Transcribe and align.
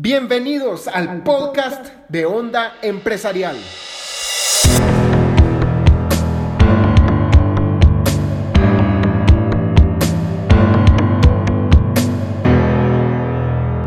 Bienvenidos 0.00 0.86
al 0.86 1.24
podcast 1.24 1.86
de 2.08 2.24
Onda 2.24 2.74
Empresarial. 2.82 3.56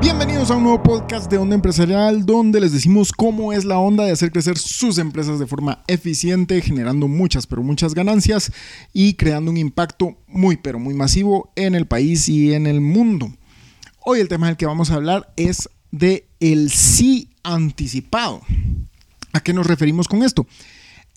Bienvenidos 0.01 0.51
a 0.51 0.57
un 0.57 0.63
nuevo 0.63 0.83
podcast 0.83 1.31
de 1.31 1.37
Onda 1.37 1.55
Empresarial 1.55 2.25
donde 2.25 2.59
les 2.59 2.73
decimos 2.73 3.13
cómo 3.13 3.53
es 3.53 3.63
la 3.63 3.79
onda 3.79 4.03
de 4.03 4.11
hacer 4.11 4.33
crecer 4.33 4.57
sus 4.57 4.97
empresas 4.97 5.39
de 5.39 5.47
forma 5.47 5.81
eficiente, 5.87 6.59
generando 6.59 7.07
muchas 7.07 7.47
pero 7.47 7.63
muchas 7.63 7.93
ganancias 7.93 8.51
y 8.91 9.13
creando 9.13 9.49
un 9.49 9.55
impacto 9.55 10.17
muy 10.27 10.57
pero 10.57 10.77
muy 10.77 10.93
masivo 10.93 11.53
en 11.55 11.73
el 11.73 11.87
país 11.87 12.27
y 12.27 12.53
en 12.53 12.67
el 12.67 12.81
mundo. 12.81 13.31
Hoy 14.03 14.19
el 14.19 14.27
tema 14.27 14.47
del 14.47 14.57
que 14.57 14.65
vamos 14.65 14.91
a 14.91 14.95
hablar 14.95 15.31
es 15.37 15.69
de 15.91 16.25
el 16.39 16.71
sí 16.71 17.29
anticipado. 17.43 18.41
¿A 19.33 19.41
qué 19.41 19.53
nos 19.53 19.67
referimos 19.67 20.07
con 20.07 20.23
esto? 20.23 20.45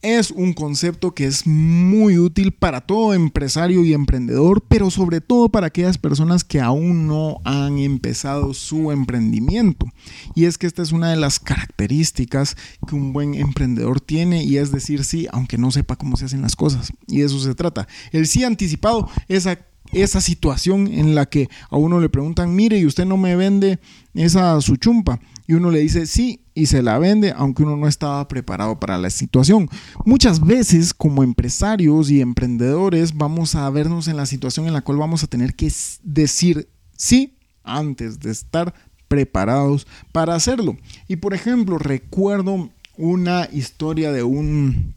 Es 0.02 0.30
un 0.30 0.52
concepto 0.52 1.14
que 1.14 1.24
es 1.24 1.46
muy 1.46 2.18
útil 2.18 2.52
para 2.52 2.82
todo 2.82 3.14
empresario 3.14 3.86
y 3.86 3.94
emprendedor, 3.94 4.62
pero 4.68 4.90
sobre 4.90 5.22
todo 5.22 5.48
para 5.48 5.68
aquellas 5.68 5.96
personas 5.96 6.44
que 6.44 6.60
aún 6.60 7.06
no 7.06 7.38
han 7.44 7.78
empezado 7.78 8.52
su 8.52 8.92
emprendimiento. 8.92 9.86
Y 10.34 10.44
es 10.44 10.58
que 10.58 10.66
esta 10.66 10.82
es 10.82 10.92
una 10.92 11.08
de 11.08 11.16
las 11.16 11.40
características 11.40 12.54
que 12.86 12.94
un 12.94 13.14
buen 13.14 13.34
emprendedor 13.34 14.02
tiene 14.02 14.44
y 14.44 14.58
es 14.58 14.72
decir 14.72 15.04
sí, 15.04 15.26
aunque 15.32 15.56
no 15.56 15.70
sepa 15.70 15.96
cómo 15.96 16.18
se 16.18 16.26
hacen 16.26 16.42
las 16.42 16.54
cosas. 16.54 16.92
Y 17.06 17.20
de 17.20 17.24
eso 17.24 17.40
se 17.40 17.54
trata. 17.54 17.88
El 18.12 18.26
sí 18.26 18.44
anticipado 18.44 19.08
es 19.28 19.46
esa 19.94 20.20
situación 20.20 20.88
en 20.88 21.14
la 21.14 21.26
que 21.26 21.48
a 21.70 21.76
uno 21.76 22.00
le 22.00 22.08
preguntan, 22.08 22.54
mire, 22.54 22.78
y 22.78 22.86
usted 22.86 23.04
no 23.04 23.16
me 23.16 23.36
vende 23.36 23.78
esa 24.14 24.60
su 24.60 24.76
chumpa. 24.76 25.20
Y 25.46 25.54
uno 25.54 25.70
le 25.70 25.80
dice 25.80 26.06
sí 26.06 26.40
y 26.54 26.66
se 26.66 26.82
la 26.82 26.98
vende, 26.98 27.32
aunque 27.36 27.62
uno 27.64 27.76
no 27.76 27.86
estaba 27.86 28.26
preparado 28.28 28.80
para 28.80 28.96
la 28.96 29.10
situación. 29.10 29.68
Muchas 30.04 30.40
veces 30.40 30.94
como 30.94 31.22
empresarios 31.22 32.10
y 32.10 32.20
emprendedores 32.20 33.14
vamos 33.14 33.54
a 33.54 33.68
vernos 33.70 34.08
en 34.08 34.16
la 34.16 34.26
situación 34.26 34.66
en 34.66 34.72
la 34.72 34.80
cual 34.80 34.98
vamos 34.98 35.22
a 35.22 35.26
tener 35.26 35.54
que 35.54 35.70
decir 36.02 36.68
sí 36.96 37.36
antes 37.62 38.20
de 38.20 38.30
estar 38.30 38.74
preparados 39.08 39.86
para 40.12 40.34
hacerlo. 40.34 40.76
Y 41.08 41.16
por 41.16 41.34
ejemplo, 41.34 41.78
recuerdo 41.78 42.70
una 42.96 43.48
historia 43.52 44.12
de 44.12 44.22
un 44.22 44.94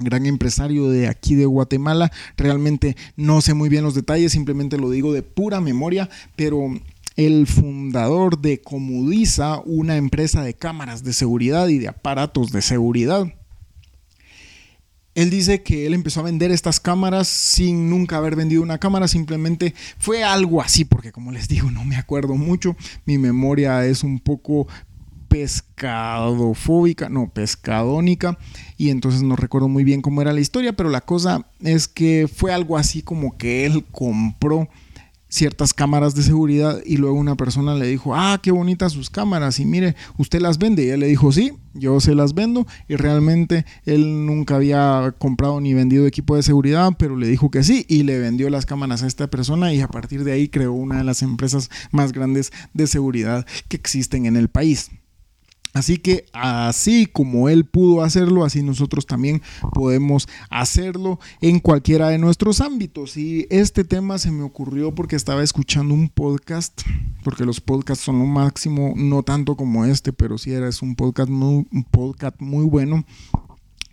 gran 0.00 0.26
empresario 0.26 0.88
de 0.88 1.08
aquí 1.08 1.34
de 1.34 1.46
Guatemala. 1.46 2.10
Realmente 2.36 2.96
no 3.16 3.40
sé 3.40 3.54
muy 3.54 3.68
bien 3.68 3.84
los 3.84 3.94
detalles, 3.94 4.32
simplemente 4.32 4.78
lo 4.78 4.90
digo 4.90 5.12
de 5.12 5.22
pura 5.22 5.60
memoria, 5.60 6.08
pero 6.36 6.70
el 7.16 7.46
fundador 7.46 8.40
de 8.40 8.60
Comudiza, 8.60 9.60
una 9.64 9.96
empresa 9.96 10.42
de 10.42 10.54
cámaras 10.54 11.04
de 11.04 11.12
seguridad 11.12 11.68
y 11.68 11.78
de 11.78 11.88
aparatos 11.88 12.50
de 12.52 12.62
seguridad. 12.62 13.26
Él 15.14 15.28
dice 15.28 15.62
que 15.62 15.86
él 15.86 15.94
empezó 15.94 16.20
a 16.20 16.24
vender 16.24 16.52
estas 16.52 16.78
cámaras 16.78 17.26
sin 17.26 17.90
nunca 17.90 18.16
haber 18.16 18.36
vendido 18.36 18.62
una 18.62 18.78
cámara, 18.78 19.08
simplemente 19.08 19.74
fue 19.98 20.22
algo 20.22 20.62
así, 20.62 20.84
porque 20.84 21.10
como 21.10 21.32
les 21.32 21.48
digo, 21.48 21.70
no 21.70 21.84
me 21.84 21.96
acuerdo 21.96 22.36
mucho, 22.36 22.76
mi 23.06 23.18
memoria 23.18 23.84
es 23.84 24.04
un 24.04 24.20
poco 24.20 24.68
pescadofóbica, 25.30 27.08
no, 27.08 27.30
pescadónica, 27.32 28.36
y 28.76 28.90
entonces 28.90 29.22
no 29.22 29.36
recuerdo 29.36 29.68
muy 29.68 29.84
bien 29.84 30.02
cómo 30.02 30.20
era 30.20 30.32
la 30.32 30.40
historia, 30.40 30.74
pero 30.74 30.90
la 30.90 31.00
cosa 31.00 31.46
es 31.60 31.88
que 31.88 32.28
fue 32.28 32.52
algo 32.52 32.76
así 32.76 33.00
como 33.00 33.38
que 33.38 33.64
él 33.64 33.84
compró 33.92 34.68
ciertas 35.28 35.72
cámaras 35.72 36.16
de 36.16 36.24
seguridad 36.24 36.80
y 36.84 36.96
luego 36.96 37.16
una 37.16 37.36
persona 37.36 37.76
le 37.76 37.86
dijo, 37.86 38.14
ah, 38.14 38.40
qué 38.42 38.50
bonitas 38.50 38.92
sus 38.92 39.08
cámaras 39.08 39.60
y 39.60 39.64
mire, 39.64 39.94
usted 40.18 40.40
las 40.40 40.58
vende. 40.58 40.84
Y 40.84 40.88
él 40.88 41.00
le 41.00 41.06
dijo, 41.06 41.30
sí, 41.30 41.52
yo 41.72 42.00
se 42.00 42.16
las 42.16 42.34
vendo 42.34 42.66
y 42.88 42.96
realmente 42.96 43.64
él 43.86 44.26
nunca 44.26 44.56
había 44.56 45.14
comprado 45.18 45.60
ni 45.60 45.72
vendido 45.72 46.06
equipo 46.06 46.34
de 46.34 46.42
seguridad, 46.42 46.90
pero 46.98 47.16
le 47.16 47.28
dijo 47.28 47.50
que 47.50 47.62
sí 47.62 47.86
y 47.88 48.02
le 48.02 48.18
vendió 48.18 48.50
las 48.50 48.66
cámaras 48.66 49.04
a 49.04 49.06
esta 49.06 49.28
persona 49.28 49.72
y 49.72 49.80
a 49.80 49.88
partir 49.88 50.24
de 50.24 50.32
ahí 50.32 50.48
creó 50.48 50.72
una 50.72 50.98
de 50.98 51.04
las 51.04 51.22
empresas 51.22 51.70
más 51.92 52.12
grandes 52.12 52.52
de 52.74 52.88
seguridad 52.88 53.46
que 53.68 53.76
existen 53.76 54.26
en 54.26 54.36
el 54.36 54.48
país. 54.48 54.90
Así 55.72 55.98
que 55.98 56.26
así 56.32 57.06
como 57.06 57.48
él 57.48 57.64
pudo 57.64 58.02
hacerlo, 58.02 58.44
así 58.44 58.62
nosotros 58.62 59.06
también 59.06 59.40
podemos 59.72 60.28
hacerlo 60.50 61.20
en 61.40 61.60
cualquiera 61.60 62.08
de 62.08 62.18
nuestros 62.18 62.60
ámbitos. 62.60 63.16
Y 63.16 63.46
este 63.50 63.84
tema 63.84 64.18
se 64.18 64.30
me 64.30 64.42
ocurrió 64.42 64.94
porque 64.94 65.16
estaba 65.16 65.42
escuchando 65.42 65.94
un 65.94 66.08
podcast, 66.08 66.82
porque 67.22 67.44
los 67.44 67.60
podcasts 67.60 68.04
son 68.04 68.18
lo 68.18 68.26
máximo, 68.26 68.94
no 68.96 69.22
tanto 69.22 69.56
como 69.56 69.84
este, 69.84 70.12
pero 70.12 70.38
sí 70.38 70.52
era 70.52 70.68
es 70.68 70.82
un 70.82 70.96
podcast 70.96 71.30
muy, 71.30 71.66
un 71.70 71.84
podcast 71.84 72.40
muy 72.40 72.64
bueno 72.64 73.04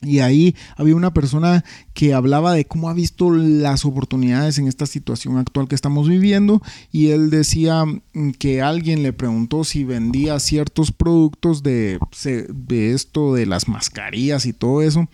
y 0.02 0.19
ahí 0.19 0.56
había 0.75 0.96
una 0.96 1.13
persona 1.13 1.63
que 1.94 2.13
hablaba 2.13 2.53
de 2.53 2.66
cómo 2.66 2.90
ha 2.90 2.94
visto 2.94 3.31
las 3.31 3.84
oportunidades 3.84 4.59
en 4.59 4.68
esta 4.68 4.85
situación 4.85 5.38
actual 5.38 5.68
que 5.68 5.75
estamos 5.75 6.08
viviendo 6.08 6.62
y 6.91 7.08
él 7.08 7.30
decía 7.31 7.84
mm, 7.85 8.31
que 8.38 8.62
alguien 8.62 9.02
le 9.02 9.13
preguntó 9.13 9.63
si 9.63 9.84
vendía 9.84 10.40
ciertos 10.40 10.91
productos 10.91 11.63
de, 11.63 11.97
de 12.24 12.94
esto, 12.94 13.34
de 13.34 13.47
las 13.47 13.68
mascarillas 13.68 14.46
y 14.46 14.53
todo 14.53 14.81
eso 14.81 15.09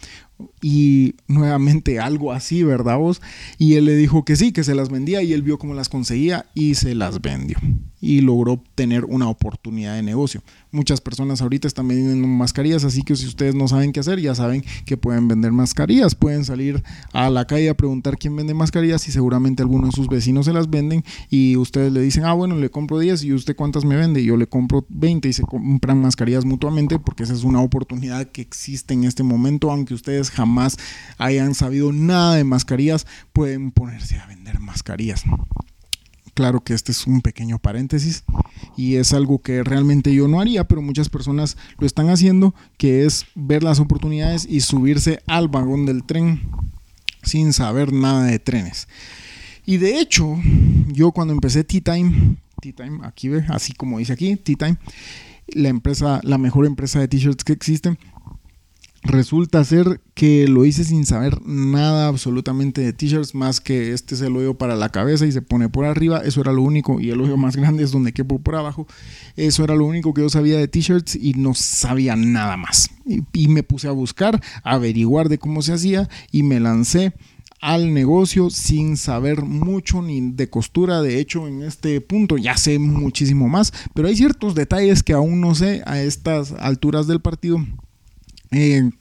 y 0.62 1.16
nuevamente 1.28 2.00
algo 2.00 2.32
así, 2.32 2.64
¿verdad 2.64 2.98
vos? 2.98 3.22
Y 3.58 3.76
él 3.76 3.86
le 3.86 3.96
dijo 3.96 4.26
que 4.26 4.36
sí, 4.36 4.52
que 4.52 4.64
se 4.64 4.76
las 4.76 4.90
vendía 4.90 5.22
y 5.22 5.34
él 5.34 5.42
vio 5.42 5.58
cómo 5.58 5.74
las 5.74 5.90
conseguía 5.90 6.46
y 6.54 6.76
se 6.76 6.96
las 6.96 7.22
vendió 7.22 7.58
y 8.04 8.20
logró 8.20 8.62
tener 8.76 9.06
una 9.06 9.30
oportunidad 9.30 9.96
de 9.96 10.04
negocio. 10.04 10.44
Muchas 10.72 11.00
personas 11.00 11.42
ahorita 11.42 11.70
están 11.70 11.88
vendiendo 11.88 12.28
mascarillas, 12.28 12.84
así 12.84 13.02
que 13.02 13.16
si 13.16 13.26
ustedes 13.26 13.56
no 13.56 13.70
saben 13.70 13.94
qué 13.94 14.02
hacer, 14.02 14.20
ya 14.20 14.36
saben 14.36 14.62
que 14.86 14.98
pueden 14.98 15.30
vender 15.30 15.54
mascarillas, 15.54 16.14
pueden 16.14 16.44
salir 16.44 16.84
a 17.14 17.30
la 17.30 17.48
calle 17.48 17.70
a 17.70 17.78
preguntar 17.78 18.18
quién 18.18 18.36
vende 18.36 18.54
mascarillas 18.54 19.08
y 19.08 19.14
seguramente 19.14 19.64
algunos 19.64 19.92
de 19.92 19.96
sus 19.96 20.10
vecinos 20.10 20.48
se 20.48 20.52
las 20.52 20.70
venden 20.70 21.06
y 21.30 21.56
ustedes 21.56 21.94
le 21.94 22.02
dicen, 22.02 22.26
ah, 22.26 22.34
bueno, 22.34 22.58
le 22.58 22.70
compro 22.70 23.00
10 23.00 23.24
y 23.24 23.32
usted 23.32 23.56
cuántas 23.56 23.86
me 23.86 23.96
vende, 23.96 24.20
y 24.20 24.26
yo 24.26 24.36
le 24.36 24.48
compro 24.48 24.86
20 24.90 25.30
y 25.30 25.34
se 25.34 25.44
compran 25.44 26.02
mascarillas 26.02 26.44
mutuamente 26.44 27.00
porque 27.00 27.24
esa 27.24 27.34
es 27.34 27.46
una 27.46 27.62
oportunidad 27.62 28.28
que 28.32 28.42
existe 28.42 28.94
en 28.94 29.06
este 29.06 29.24
momento, 29.24 29.72
aunque 29.72 29.94
ustedes 29.94 30.23
jamás 30.32 30.78
hayan 31.18 31.56
sabido 31.56 31.92
nada 31.92 32.36
de 32.36 32.44
mascarillas, 32.44 33.08
pueden 33.32 33.72
ponerse 33.72 34.18
a 34.18 34.26
vender 34.26 34.60
mascarillas. 34.60 35.24
Claro 36.34 36.62
que 36.62 36.74
este 36.74 36.92
es 36.92 37.06
un 37.06 37.22
pequeño 37.22 37.60
paréntesis 37.60 38.24
y 38.76 38.96
es 38.96 39.14
algo 39.14 39.40
que 39.40 39.64
realmente 39.64 40.14
yo 40.16 40.28
no 40.28 40.42
haría, 40.42 40.68
pero 40.68 40.82
muchas 40.82 41.10
personas 41.10 41.58
lo 41.78 41.86
están 41.86 42.10
haciendo, 42.10 42.56
que 42.78 43.06
es 43.06 43.26
ver 43.36 43.64
las 43.64 43.80
oportunidades 43.80 44.48
y 44.50 44.62
subirse 44.62 45.22
al 45.28 45.48
vagón 45.48 45.86
del 45.86 46.04
tren 46.04 46.42
sin 47.22 47.54
saber 47.54 47.94
nada 47.94 48.26
de 48.26 48.40
trenes. 48.40 48.88
Y 49.66 49.78
de 49.78 50.00
hecho, 50.00 50.38
yo 50.88 51.12
cuando 51.12 51.34
empecé 51.34 51.64
Tea 51.64 51.82
Time, 51.82 52.38
Tea 52.60 52.74
Time, 52.74 53.00
aquí 53.04 53.30
ve, 53.30 53.46
así 53.50 53.74
como 53.74 54.00
dice 54.00 54.14
aquí, 54.14 54.36
Tea 54.36 54.56
Time, 54.56 54.78
la 55.48 55.70
empresa, 55.70 56.20
la 56.24 56.38
mejor 56.38 56.66
empresa 56.66 57.00
de 57.00 57.08
t-shirts 57.08 57.44
que 57.44 57.54
existe, 57.54 57.98
Resulta 59.04 59.62
ser 59.66 60.00
que 60.14 60.48
lo 60.48 60.64
hice 60.64 60.86
sin 60.86 61.06
saber 61.06 61.46
nada 61.46 62.08
absolutamente 62.08 62.80
de 62.80 62.94
t-shirts, 62.94 63.36
más 63.36 63.60
que 63.60 63.92
este 63.92 64.16
es 64.16 64.22
el 64.22 64.38
hoyo 64.38 64.58
para 64.58 64.78
la 64.78 64.90
cabeza 64.90 65.26
y 65.26 65.32
se 65.34 65.42
pone 65.42 65.68
por 65.68 65.84
arriba, 65.84 66.22
eso 66.24 66.40
era 66.40 66.54
lo 66.54 66.62
único, 66.62 67.02
y 67.02 67.10
el 67.10 67.20
hoyo 67.20 67.36
más 67.36 67.58
grande 67.58 67.84
es 67.84 67.92
donde 67.92 68.14
quepo 68.14 68.40
por 68.40 68.56
abajo, 68.56 68.88
eso 69.36 69.66
era 69.66 69.76
lo 69.76 69.86
único 69.86 70.14
que 70.14 70.22
yo 70.22 70.30
sabía 70.30 70.58
de 70.58 70.70
t-shirts 70.70 71.18
y 71.18 71.34
no 71.34 71.54
sabía 71.54 72.16
nada 72.16 72.56
más. 72.56 72.92
Y, 73.06 73.24
y, 73.34 73.50
me 73.50 73.64
puse 73.64 73.90
a 73.90 73.92
buscar, 73.92 74.42
a 74.64 74.72
averiguar 74.72 75.28
de 75.28 75.38
cómo 75.38 75.62
se 75.62 75.74
hacía 75.74 76.08
y 76.32 76.44
me 76.44 76.62
lancé 76.62 77.14
al 77.60 77.94
negocio 77.94 78.50
sin 78.50 78.96
saber 78.96 79.44
mucho 79.44 80.02
ni 80.02 80.32
de 80.32 80.50
costura. 80.50 81.02
De 81.02 81.20
hecho, 81.20 81.48
en 81.48 81.64
este 81.64 82.00
punto 82.00 82.38
ya 82.38 82.56
sé 82.56 82.80
muchísimo 82.80 83.50
más, 83.50 83.74
pero 83.94 84.08
hay 84.08 84.16
ciertos 84.16 84.56
detalles 84.56 85.04
que 85.04 85.12
aún 85.12 85.42
no 85.42 85.56
sé 85.56 85.82
a 85.86 86.02
estas 86.02 86.54
alturas 86.54 87.08
del 87.08 87.20
partido 87.20 87.58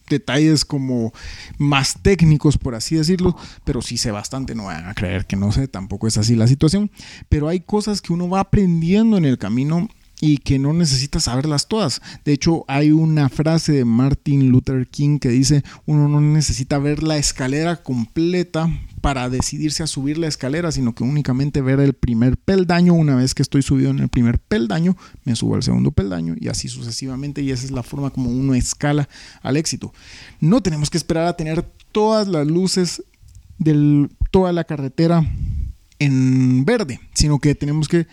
detalles 0.09 0.65
como 0.65 1.13
más 1.59 2.03
técnicos, 2.03 2.59
por 2.59 2.75
así 2.75 2.97
decirlo, 2.97 3.37
pero 3.65 3.83
sí 3.83 3.97
sé 3.97 4.11
bastante, 4.11 4.55
no 4.55 4.65
van 4.65 4.89
a 4.89 4.95
creer 4.95 5.27
que 5.27 5.37
no 5.37 5.53
sé, 5.53 5.69
tampoco 5.69 6.07
es 6.07 6.19
así 6.19 6.35
la 6.35 6.47
situación, 6.47 6.91
pero 7.29 7.49
hay 7.49 7.61
cosas 7.61 8.01
que 8.03 8.13
uno 8.13 8.29
va 8.29 8.41
aprendiendo 8.41 9.17
en 9.17 9.25
el 9.25 9.39
camino 9.39 9.89
y 10.25 10.39
que 10.39 10.61
no 10.61 10.73
necesita 10.73 11.19
saberlas 11.19 11.67
todas. 11.67 12.01
De 12.25 12.33
hecho, 12.33 12.65
hay 12.69 12.93
una 12.93 13.29
frase 13.29 13.73
de 13.73 13.85
Martin 13.85 14.51
Luther 14.51 14.87
King 14.87 15.19
que 15.19 15.31
dice, 15.31 15.65
uno 15.85 16.07
no 16.07 16.21
necesita 16.21 16.79
ver 16.79 17.03
la 17.03 17.17
escalera 17.17 17.83
completa 17.83 18.71
para 19.01 19.29
decidirse 19.29 19.83
a 19.83 19.89
subir 19.89 20.19
la 20.19 20.29
escalera, 20.29 20.71
sino 20.71 20.95
que 20.95 21.03
únicamente 21.03 21.61
ver 21.61 21.81
el 21.81 21.95
primer 21.95 22.37
peldaño. 22.37 22.95
Una 22.95 23.17
vez 23.17 23.35
que 23.35 23.43
estoy 23.43 23.63
subido 23.63 23.91
en 23.91 23.99
el 23.99 24.09
primer 24.09 24.39
peldaño, 24.39 24.97
me 25.25 25.35
subo 25.35 25.57
al 25.57 25.65
segundo 25.65 25.91
peldaño 25.91 26.37
y 26.39 26.47
así 26.47 26.69
sucesivamente. 26.69 27.43
Y 27.43 27.51
esa 27.51 27.65
es 27.65 27.73
la 27.73 27.83
forma 27.83 28.11
como 28.11 28.31
uno 28.31 28.55
escala 28.55 29.09
al 29.43 29.57
éxito. 29.57 29.93
No 30.39 30.63
tenemos 30.63 30.89
que 30.89 30.99
esperar 30.99 31.27
a 31.27 31.37
tener 31.37 31.69
todas 31.91 32.29
las 32.29 32.47
luces 32.47 33.03
de 33.59 34.09
toda 34.31 34.53
la 34.53 34.63
carretera 34.63 35.29
en 35.99 36.65
verde, 36.65 37.01
sino 37.13 37.41
que 37.41 37.57
tenemos 37.57 37.89
que 37.89 38.07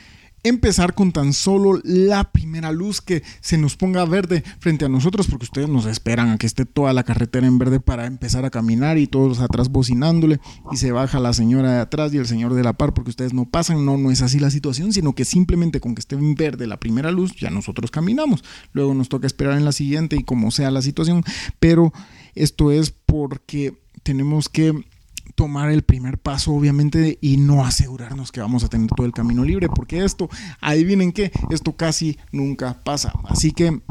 empezar 0.43 0.93
con 0.95 1.11
tan 1.11 1.33
solo 1.33 1.79
la 1.83 2.31
primera 2.31 2.71
luz 2.71 3.01
que 3.01 3.23
se 3.41 3.57
nos 3.57 3.75
ponga 3.75 4.05
verde 4.05 4.43
frente 4.59 4.85
a 4.85 4.89
nosotros, 4.89 5.27
porque 5.27 5.45
ustedes 5.45 5.69
nos 5.69 5.85
esperan 5.85 6.29
a 6.29 6.37
que 6.37 6.47
esté 6.47 6.65
toda 6.65 6.93
la 6.93 7.03
carretera 7.03 7.47
en 7.47 7.57
verde 7.59 7.79
para 7.79 8.05
empezar 8.05 8.45
a 8.45 8.49
caminar 8.49 8.97
y 8.97 9.07
todos 9.07 9.39
atrás 9.39 9.69
bocinándole 9.69 10.39
y 10.71 10.77
se 10.77 10.91
baja 10.91 11.19
la 11.19 11.33
señora 11.33 11.73
de 11.73 11.79
atrás 11.79 12.13
y 12.13 12.17
el 12.17 12.27
señor 12.27 12.53
de 12.53 12.63
la 12.63 12.73
par 12.73 12.93
porque 12.93 13.11
ustedes 13.11 13.33
no 13.33 13.45
pasan. 13.45 13.85
No, 13.85 13.97
no 13.97 14.11
es 14.11 14.21
así 14.21 14.39
la 14.39 14.51
situación, 14.51 14.93
sino 14.93 15.13
que 15.13 15.25
simplemente 15.25 15.79
con 15.79 15.95
que 15.95 16.01
esté 16.01 16.15
en 16.15 16.35
verde 16.35 16.67
la 16.67 16.79
primera 16.79 17.11
luz 17.11 17.35
ya 17.35 17.49
nosotros 17.49 17.91
caminamos. 17.91 18.43
Luego 18.73 18.93
nos 18.93 19.09
toca 19.09 19.27
esperar 19.27 19.57
en 19.57 19.65
la 19.65 19.71
siguiente 19.71 20.15
y 20.15 20.23
como 20.23 20.51
sea 20.51 20.71
la 20.71 20.81
situación, 20.81 21.23
pero 21.59 21.93
esto 22.35 22.71
es 22.71 22.91
porque 22.91 23.77
tenemos 24.03 24.49
que 24.49 24.83
tomar 25.35 25.69
el 25.71 25.83
primer 25.83 26.17
paso, 26.17 26.53
obviamente, 26.53 27.17
y 27.21 27.37
no 27.37 27.65
asegurarnos 27.65 28.31
que 28.31 28.41
vamos 28.41 28.63
a 28.63 28.67
tener 28.67 28.89
todo 28.89 29.05
el 29.05 29.13
camino 29.13 29.43
libre, 29.43 29.69
porque 29.69 30.03
esto, 30.03 30.29
adivinen 30.61 31.11
que 31.11 31.31
esto 31.49 31.75
casi 31.75 32.17
nunca 32.31 32.79
pasa. 32.83 33.13
Así 33.27 33.51
que 33.51 33.81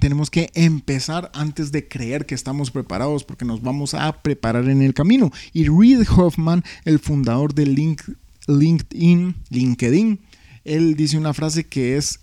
tenemos 0.00 0.30
que 0.30 0.50
empezar 0.54 1.30
antes 1.34 1.72
de 1.72 1.88
creer 1.88 2.26
que 2.26 2.34
estamos 2.34 2.70
preparados, 2.70 3.24
porque 3.24 3.44
nos 3.44 3.62
vamos 3.62 3.94
a 3.94 4.22
preparar 4.22 4.68
en 4.68 4.82
el 4.82 4.94
camino. 4.94 5.30
Y 5.52 5.68
Reid 5.68 6.06
Hoffman, 6.10 6.62
el 6.84 6.98
fundador 6.98 7.54
de 7.54 7.66
LinkedIn, 7.66 9.36
LinkedIn, 9.48 10.20
él 10.64 10.96
dice 10.96 11.16
una 11.16 11.34
frase 11.34 11.64
que 11.64 11.96
es 11.96 12.20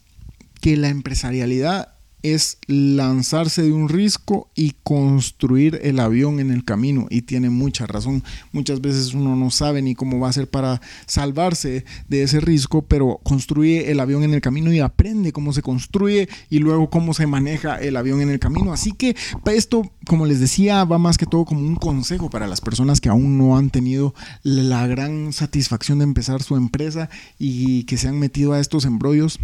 que 0.61 0.77
la 0.77 0.89
empresarialidad 0.89 1.95
es 2.23 2.57
lanzarse 2.67 3.63
de 3.63 3.71
un 3.71 3.89
risco 3.89 4.49
y 4.55 4.73
construir 4.83 5.79
el 5.83 5.99
avión 5.99 6.39
en 6.39 6.51
el 6.51 6.63
camino. 6.63 7.07
Y 7.09 7.23
tiene 7.23 7.49
mucha 7.49 7.87
razón. 7.87 8.23
Muchas 8.51 8.81
veces 8.81 9.13
uno 9.13 9.35
no 9.35 9.51
sabe 9.51 9.81
ni 9.81 9.95
cómo 9.95 10.19
va 10.19 10.29
a 10.29 10.33
ser 10.33 10.49
para 10.49 10.81
salvarse 11.05 11.85
de 12.07 12.23
ese 12.23 12.39
risco, 12.39 12.83
pero 12.83 13.19
construye 13.23 13.91
el 13.91 13.99
avión 13.99 14.23
en 14.23 14.33
el 14.33 14.41
camino 14.41 14.71
y 14.71 14.79
aprende 14.79 15.31
cómo 15.31 15.53
se 15.53 15.61
construye 15.61 16.29
y 16.49 16.59
luego 16.59 16.89
cómo 16.89 17.13
se 17.13 17.27
maneja 17.27 17.77
el 17.77 17.97
avión 17.97 18.21
en 18.21 18.29
el 18.29 18.39
camino. 18.39 18.73
Así 18.73 18.91
que 18.91 19.15
esto, 19.45 19.91
como 20.07 20.25
les 20.25 20.39
decía, 20.39 20.83
va 20.85 20.97
más 20.97 21.17
que 21.17 21.25
todo 21.25 21.45
como 21.45 21.61
un 21.61 21.75
consejo 21.75 22.29
para 22.29 22.47
las 22.47 22.61
personas 22.61 23.01
que 23.01 23.09
aún 23.09 23.37
no 23.37 23.57
han 23.57 23.69
tenido 23.69 24.13
la 24.43 24.87
gran 24.87 25.33
satisfacción 25.33 25.99
de 25.99 26.03
empezar 26.03 26.41
su 26.43 26.55
empresa 26.55 27.09
y 27.37 27.83
que 27.83 27.97
se 27.97 28.07
han 28.07 28.19
metido 28.19 28.53
a 28.53 28.59
estos 28.59 28.85
embrollos 28.85 29.39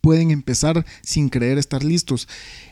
pueden 0.00 0.30
empezar 0.30 0.84
sin 1.02 1.28
creer 1.28 1.58
estar 1.58 1.84
listos. 1.84 2.28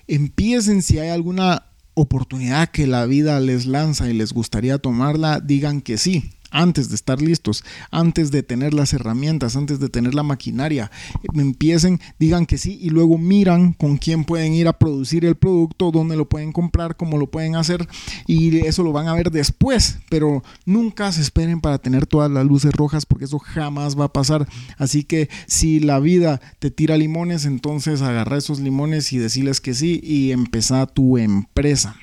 Empiecen 0.07 0.83
si 0.83 0.99
hay 0.99 1.09
alguna 1.09 1.65
oportunidad 1.95 2.71
que 2.71 2.87
la 2.87 3.07
vida 3.07 3.41
les 3.41 3.67
lanza 3.67 4.09
y 4.09 4.13
les 4.13 4.33
gustaría 4.33 4.79
tomarla, 4.79 5.41
digan 5.41 5.81
que 5.81 5.99
sí 5.99 6.31
antes 6.51 6.89
de 6.89 6.95
estar 6.95 7.21
listos, 7.21 7.65
antes 7.91 8.31
de 8.31 8.43
tener 8.43 8.75
las 8.75 8.93
herramientas, 8.93 9.57
antes 9.57 9.81
de 9.81 9.89
tener 9.89 10.15
la 10.15 10.23
maquinaria, 10.23 10.91
empiecen, 11.35 12.01
digan 12.19 12.47
que 12.47 12.59
sí 12.59 12.79
y 12.81 12.91
luego 12.91 13.19
miran 13.19 13.73
con 13.73 13.97
quién 13.97 14.25
pueden 14.25 14.55
ir 14.55 14.69
a 14.69 14.79
producir 14.79 15.25
el 15.25 15.37
producto, 15.37 15.91
dónde 15.91 16.17
lo 16.17 16.29
pueden 16.29 16.53
comprar, 16.53 16.97
cómo 16.97 17.19
lo 17.19 17.31
pueden 17.31 17.57
hacer 17.57 17.87
y 18.27 18.67
eso 18.67 18.83
lo 18.83 18.93
van 18.93 19.09
a 19.09 19.15
ver 19.15 19.31
después, 19.31 19.99
pero 20.11 20.43
nunca 20.65 21.13
se 21.13 21.23
esperen 21.23 21.61
para 21.61 21.79
tener 21.79 22.07
todas 22.07 22.31
las 22.31 22.45
luces 22.45 22.73
rojas 22.73 23.07
porque 23.07 23.27
eso 23.27 23.39
jamás 23.39 23.99
va 23.99 24.07
a 24.07 24.13
pasar. 24.13 24.49
Así 24.77 25.05
que 25.05 25.29
si 25.47 25.81
la 25.81 26.01
vida 26.01 26.41
te 26.59 26.71
tira 26.71 26.97
limones, 26.97 27.45
entonces 27.45 28.03
agarra 28.03 28.39
esos 28.39 28.61
limones 28.61 29.13
y 29.13 29.19
decirles 29.19 29.61
que 29.61 29.75
sí 29.75 30.01
y 30.03 30.33
empezá 30.33 30.87
tu 30.87 31.19
empresa. 31.19 31.97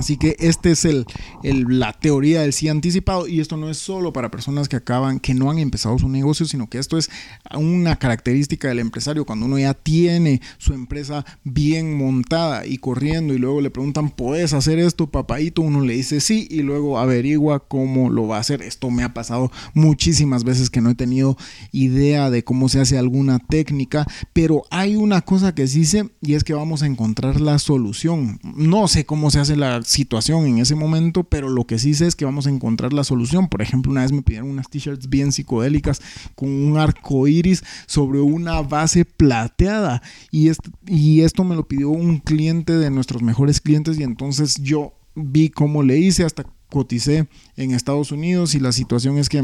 Así 0.00 0.16
que 0.16 0.34
este 0.38 0.70
es 0.70 0.86
el, 0.86 1.04
la 1.42 1.92
teoría 1.92 2.40
del 2.40 2.54
sí 2.54 2.68
anticipado 2.68 3.28
y 3.28 3.38
esto 3.38 3.58
no 3.58 3.68
es 3.68 3.76
solo 3.76 4.14
para 4.14 4.30
personas 4.30 4.66
que 4.66 4.76
acaban, 4.76 5.20
que 5.20 5.34
no 5.34 5.50
han 5.50 5.58
empezado 5.58 5.98
su 5.98 6.08
negocio, 6.08 6.46
sino 6.46 6.70
que 6.70 6.78
esto 6.78 6.96
es 6.96 7.10
una 7.54 7.96
característica 7.96 8.68
del 8.68 8.78
empresario. 8.78 9.26
Cuando 9.26 9.44
uno 9.44 9.58
ya 9.58 9.74
tiene 9.74 10.40
su 10.56 10.72
empresa 10.72 11.26
bien 11.44 11.98
montada 11.98 12.64
y 12.64 12.78
corriendo 12.78 13.34
y 13.34 13.38
luego 13.38 13.60
le 13.60 13.68
preguntan, 13.68 14.08
¿puedes 14.08 14.54
hacer 14.54 14.78
esto, 14.78 15.10
papadito? 15.10 15.60
Uno 15.60 15.82
le 15.82 15.92
dice 15.92 16.22
sí 16.22 16.48
y 16.50 16.62
luego 16.62 16.98
averigua 16.98 17.68
cómo 17.68 18.08
lo 18.08 18.26
va 18.26 18.38
a 18.38 18.40
hacer. 18.40 18.62
Esto 18.62 18.88
me 18.88 19.02
ha 19.02 19.12
pasado 19.12 19.52
muchísimas 19.74 20.44
veces 20.44 20.70
que 20.70 20.80
no 20.80 20.88
he 20.88 20.94
tenido 20.94 21.36
idea 21.72 22.30
de 22.30 22.42
cómo 22.42 22.70
se 22.70 22.80
hace 22.80 22.96
alguna 22.96 23.38
técnica, 23.38 24.06
pero 24.32 24.62
hay 24.70 24.96
una 24.96 25.20
cosa 25.20 25.54
que 25.54 25.68
sí 25.68 25.84
sé 25.84 26.08
y 26.22 26.36
es 26.36 26.42
que 26.42 26.54
vamos 26.54 26.82
a 26.82 26.86
encontrar 26.86 27.38
la 27.38 27.58
solución. 27.58 28.40
No 28.42 28.88
sé 28.88 29.04
cómo 29.04 29.30
se 29.30 29.40
hace 29.40 29.56
la 29.56 29.82
situación 29.90 30.46
en 30.46 30.58
ese 30.58 30.76
momento, 30.76 31.24
pero 31.24 31.48
lo 31.48 31.66
que 31.66 31.78
sí 31.78 31.94
sé 31.94 32.06
es 32.06 32.14
que 32.14 32.24
vamos 32.24 32.46
a 32.46 32.50
encontrar 32.50 32.92
la 32.92 33.02
solución. 33.02 33.48
Por 33.48 33.60
ejemplo, 33.60 33.90
una 33.90 34.02
vez 34.02 34.12
me 34.12 34.22
pidieron 34.22 34.48
unas 34.48 34.70
t-shirts 34.70 35.08
bien 35.08 35.32
psicodélicas 35.32 36.00
con 36.36 36.48
un 36.48 36.78
arco 36.78 37.26
iris 37.26 37.64
sobre 37.86 38.20
una 38.20 38.62
base 38.62 39.04
plateada. 39.04 40.00
Y, 40.30 40.50
y 40.86 41.22
esto 41.22 41.42
me 41.42 41.56
lo 41.56 41.66
pidió 41.66 41.90
un 41.90 42.18
cliente 42.18 42.74
de 42.74 42.90
nuestros 42.90 43.22
mejores 43.22 43.60
clientes 43.60 43.98
y 43.98 44.04
entonces 44.04 44.62
yo 44.62 44.94
vi 45.16 45.50
cómo 45.50 45.82
le 45.82 45.98
hice 45.98 46.24
hasta 46.24 46.44
coticé 46.68 47.26
en 47.56 47.72
Estados 47.72 48.12
Unidos 48.12 48.54
y 48.54 48.60
la 48.60 48.70
situación 48.70 49.18
es 49.18 49.28
que 49.28 49.42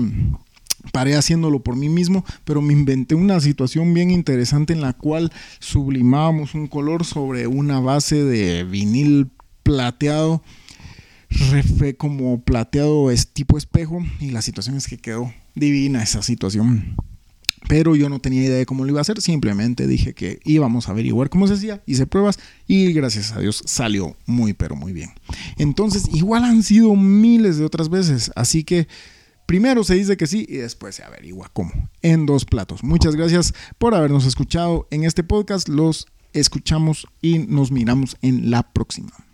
paré 0.93 1.17
haciéndolo 1.17 1.59
por 1.59 1.75
mí 1.75 1.89
mismo, 1.89 2.25
pero 2.45 2.63
me 2.63 2.73
inventé 2.73 3.17
una 3.17 3.41
situación 3.41 3.93
bien 3.93 4.13
interesante 4.13 4.73
en 4.73 4.81
la 4.81 4.93
cual 4.93 5.33
sublimábamos 5.59 6.55
un 6.55 6.69
color 6.69 7.05
sobre 7.05 7.49
una 7.49 7.81
base 7.81 8.23
de 8.23 8.63
vinil 8.63 9.31
plateado, 9.67 10.45
como 11.99 12.41
plateado 12.41 13.11
es 13.11 13.27
tipo 13.33 13.59
espejo 13.59 13.99
y 14.21 14.31
la 14.31 14.41
situación 14.41 14.77
es 14.77 14.87
que 14.87 14.97
quedó 14.97 15.35
divina 15.57 16.05
esa 16.05 16.23
situación. 16.23 16.95
Pero 17.69 17.97
yo 17.97 18.09
no 18.09 18.21
tenía 18.21 18.45
idea 18.45 18.59
de 18.59 18.65
cómo 18.65 18.85
lo 18.85 18.91
iba 18.91 19.01
a 19.01 19.03
hacer, 19.03 19.21
simplemente 19.21 19.89
dije 19.89 20.15
que 20.15 20.39
íbamos 20.45 20.87
a 20.87 20.93
averiguar 20.93 21.31
cómo 21.31 21.49
se 21.49 21.55
hacía, 21.55 21.83
hice 21.85 22.07
pruebas 22.07 22.39
y 22.69 22.93
gracias 22.93 23.33
a 23.33 23.41
Dios 23.41 23.61
salió 23.67 24.17
muy 24.25 24.53
pero 24.53 24.77
muy 24.77 24.93
bien. 24.93 25.11
Entonces, 25.59 26.05
igual 26.15 26.45
han 26.45 26.63
sido 26.63 26.95
miles 26.95 27.59
de 27.59 27.65
otras 27.65 27.89
veces, 27.89 28.31
así 28.37 28.63
que 28.63 28.87
primero 29.47 29.83
se 29.83 29.97
dice 29.97 30.17
que 30.17 30.29
sí 30.29 30.47
y 30.49 30.59
después 30.59 30.95
se 30.95 31.03
averigua 31.03 31.51
cómo, 31.53 31.73
en 32.03 32.25
dos 32.25 32.45
platos. 32.45 32.85
Muchas 32.85 33.17
gracias 33.17 33.53
por 33.79 33.97
habernos 33.97 34.27
escuchado 34.27 34.87
en 34.93 35.03
este 35.03 35.25
podcast, 35.25 35.69
los 35.69 36.07
escuchamos 36.33 37.09
y 37.21 37.41
nos 37.41 37.73
miramos 37.73 38.17
en 38.23 38.53
la 38.53 38.63
próxima. 38.63 39.26